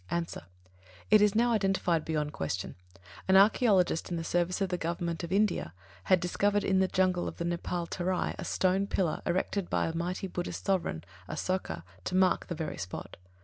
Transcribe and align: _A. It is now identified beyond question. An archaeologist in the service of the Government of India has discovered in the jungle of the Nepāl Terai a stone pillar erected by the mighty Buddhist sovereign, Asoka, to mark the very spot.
_A. 0.37 0.45
It 1.11 1.21
is 1.21 1.35
now 1.35 1.51
identified 1.51 2.03
beyond 2.03 2.33
question. 2.33 2.73
An 3.27 3.35
archaeologist 3.37 4.09
in 4.09 4.17
the 4.17 4.23
service 4.23 4.59
of 4.59 4.69
the 4.69 4.77
Government 4.79 5.23
of 5.23 5.31
India 5.31 5.75
has 6.05 6.17
discovered 6.17 6.63
in 6.63 6.79
the 6.79 6.87
jungle 6.87 7.27
of 7.27 7.37
the 7.37 7.45
Nepāl 7.45 7.87
Terai 7.87 8.33
a 8.39 8.43
stone 8.43 8.87
pillar 8.87 9.21
erected 9.27 9.69
by 9.69 9.91
the 9.91 9.95
mighty 9.95 10.25
Buddhist 10.25 10.65
sovereign, 10.65 11.03
Asoka, 11.29 11.83
to 12.05 12.15
mark 12.15 12.47
the 12.47 12.55
very 12.55 12.77
spot. 12.77 13.15